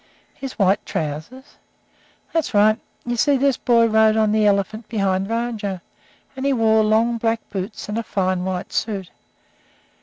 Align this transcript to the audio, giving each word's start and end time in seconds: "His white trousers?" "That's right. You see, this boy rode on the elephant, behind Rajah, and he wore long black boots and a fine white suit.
"His 0.33 0.53
white 0.53 0.83
trousers?" 0.83 1.57
"That's 2.33 2.55
right. 2.55 2.79
You 3.05 3.15
see, 3.15 3.37
this 3.37 3.57
boy 3.57 3.85
rode 3.85 4.17
on 4.17 4.31
the 4.31 4.47
elephant, 4.47 4.89
behind 4.89 5.29
Rajah, 5.29 5.79
and 6.35 6.43
he 6.43 6.53
wore 6.53 6.83
long 6.83 7.19
black 7.19 7.47
boots 7.51 7.87
and 7.87 7.99
a 7.99 8.01
fine 8.01 8.43
white 8.43 8.73
suit. 8.73 9.11